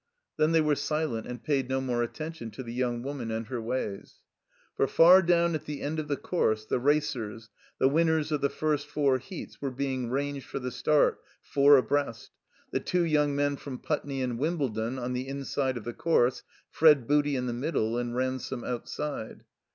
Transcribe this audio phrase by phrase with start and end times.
[0.37, 3.61] Then they were silent and paid no more attention to the young woman and her
[3.61, 4.13] wa3rs.
[4.75, 8.49] For far down at the end of the course the racers, the winners of the
[8.49, 12.31] first four heats, were being ranged for the start, four abreast;
[12.71, 16.41] the two yotmg men from Putney and Wimbledon on the inside of the course,
[16.71, 19.43] Fred Booty in the middle, and Ransome outside.